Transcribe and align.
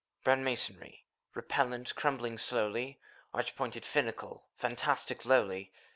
{Gazing 0.01 0.13
around,) 0.15 0.23
Brown 0.37 0.43
masonry, 0.45 1.05
repellent, 1.35 1.93
crumbling 1.95 2.39
slowly, 2.39 2.99
Arch 3.35 3.55
pointed, 3.55 3.85
finical, 3.85 4.47
fantastic, 4.55 5.25
lowly! 5.25 5.71